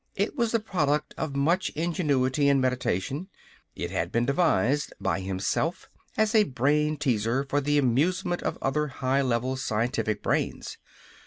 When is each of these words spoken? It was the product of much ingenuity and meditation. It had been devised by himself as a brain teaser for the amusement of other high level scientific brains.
It 0.15 0.35
was 0.35 0.51
the 0.51 0.59
product 0.59 1.13
of 1.15 1.35
much 1.35 1.69
ingenuity 1.75 2.49
and 2.49 2.59
meditation. 2.59 3.27
It 3.75 3.91
had 3.91 4.11
been 4.11 4.25
devised 4.25 4.95
by 4.99 5.19
himself 5.19 5.91
as 6.17 6.33
a 6.33 6.45
brain 6.45 6.97
teaser 6.97 7.43
for 7.47 7.61
the 7.61 7.77
amusement 7.77 8.41
of 8.41 8.57
other 8.63 8.87
high 8.87 9.21
level 9.21 9.55
scientific 9.57 10.23
brains. 10.23 10.79